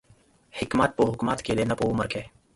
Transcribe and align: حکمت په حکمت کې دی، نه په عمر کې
حکمت 0.59 0.91
په 0.97 1.03
حکمت 1.09 1.39
کې 1.45 1.53
دی، 1.57 1.63
نه 1.69 1.75
په 1.79 1.83
عمر 1.89 2.05
کې 2.13 2.23